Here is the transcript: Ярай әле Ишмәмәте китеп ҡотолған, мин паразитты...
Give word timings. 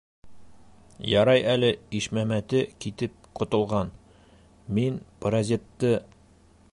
Ярай 1.09 1.43
әле 1.51 1.69
Ишмәмәте 1.99 2.63
китеп 2.85 3.29
ҡотолған, 3.41 3.93
мин 4.79 4.97
паразитты... 5.27 5.97